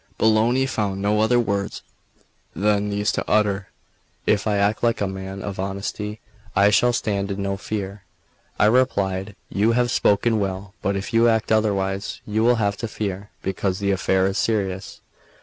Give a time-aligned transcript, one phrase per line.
[0.17, 1.83] Bologna found no other words
[2.55, 3.67] than these to utter:
[4.25, 6.19] "If I act like a man of honesty,
[6.55, 8.01] I shall stand in no fear."
[8.57, 12.87] I replied: "You have spoken well, but if you act otherwise, you will have to
[12.87, 15.01] fear, because the affair is serious."